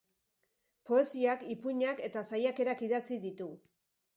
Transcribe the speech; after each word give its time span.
Poesiak, 0.91 1.45
ipuinak 1.55 2.03
eta 2.09 2.25
saiakerak 2.33 2.85
idatzi 2.89 3.19
ditu. 3.29 3.53